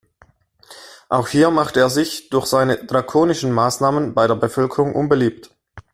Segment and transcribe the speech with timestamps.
[1.09, 5.55] Auch hier machte er sich durch seine drakonischen Maßnahmen bei der Bevölkerung unbeliebt.